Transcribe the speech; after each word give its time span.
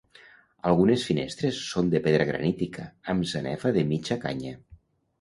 Algunes 0.69 1.03
finestres 1.09 1.59
són 1.67 1.93
de 1.93 2.03
pedra 2.09 2.27
granítica 2.33 2.89
amb 3.15 3.31
sanefa 3.37 3.77
de 3.81 3.89
mitja 3.95 4.23
canya. 4.29 4.61